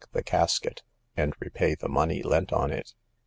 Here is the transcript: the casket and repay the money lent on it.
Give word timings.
the 0.13 0.23
casket 0.23 0.81
and 1.15 1.35
repay 1.39 1.75
the 1.75 1.87
money 1.87 2.23
lent 2.23 2.51
on 2.51 2.71
it. 2.71 2.95